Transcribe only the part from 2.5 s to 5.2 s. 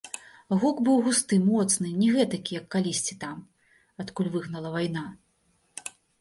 як калісьці там, адкуль выгнала вайна.